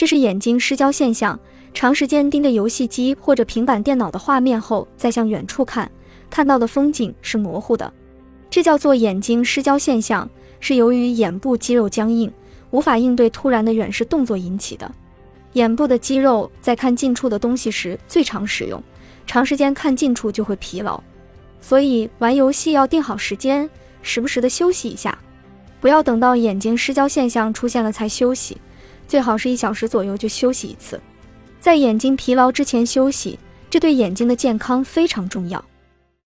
[0.00, 1.38] 这是眼睛失焦现象。
[1.74, 5.92] 长时间盯着游戏机或者平板电脑的画面后，再向远处看，
[6.30, 7.92] 看到的风景是模糊的，
[8.48, 10.26] 这叫做眼睛失焦现象，
[10.58, 12.32] 是由于眼部肌肉僵硬，
[12.70, 14.90] 无法应对突然的远视动作引起的。
[15.52, 18.82] 眼部的肌肉在看近处的东西时最常使用，
[19.26, 20.98] 长时间看近处就会疲劳，
[21.60, 23.68] 所以玩游戏要定好时间，
[24.00, 25.18] 时不时的休息一下，
[25.78, 28.56] 不要等到眼睛失焦现象出现了才休息，
[29.10, 31.00] 最好是一小时左右就休息一次，
[31.58, 33.36] 在眼睛疲劳之前休息，
[33.68, 35.64] 这对眼睛的健康非常重要。